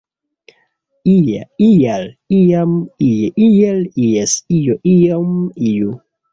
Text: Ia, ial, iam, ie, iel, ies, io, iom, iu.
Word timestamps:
Ia, 1.11 1.43
ial, 1.65 2.07
iam, 2.39 2.73
ie, 3.11 3.29
iel, 3.51 3.87
ies, 4.09 4.37
io, 4.65 4.81
iom, 4.99 5.41
iu. 5.77 5.97